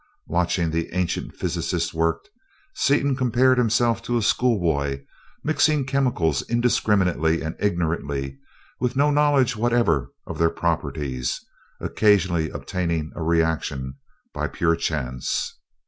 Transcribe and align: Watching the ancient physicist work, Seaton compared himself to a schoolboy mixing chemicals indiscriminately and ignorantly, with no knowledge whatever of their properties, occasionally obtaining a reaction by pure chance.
Watching 0.25 0.71
the 0.71 0.91
ancient 0.97 1.35
physicist 1.35 1.93
work, 1.93 2.25
Seaton 2.73 3.15
compared 3.15 3.59
himself 3.59 4.01
to 4.01 4.17
a 4.17 4.23
schoolboy 4.23 5.03
mixing 5.43 5.85
chemicals 5.85 6.41
indiscriminately 6.49 7.43
and 7.43 7.55
ignorantly, 7.59 8.39
with 8.79 8.95
no 8.95 9.11
knowledge 9.11 9.55
whatever 9.55 10.11
of 10.25 10.39
their 10.39 10.49
properties, 10.49 11.39
occasionally 11.79 12.49
obtaining 12.49 13.11
a 13.15 13.21
reaction 13.21 13.93
by 14.33 14.47
pure 14.47 14.75
chance. 14.75 15.59